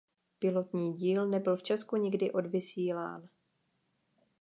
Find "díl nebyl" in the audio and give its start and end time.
0.93-1.57